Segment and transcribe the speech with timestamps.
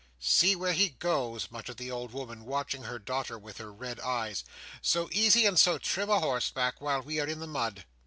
[0.19, 4.43] "See where he goes!" muttered the old woman, watching her daughter with her red eyes;
[4.81, 7.85] "so easy and so trim a horseback, while we are in the mud."